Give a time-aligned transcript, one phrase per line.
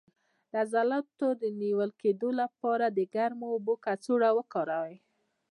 [0.51, 4.95] د عضلاتو د نیول کیدو لپاره د ګرمو اوبو کڅوړه وکاروئ